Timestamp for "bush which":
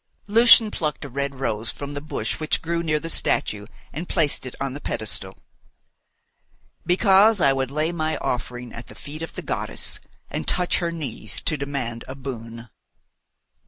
2.01-2.63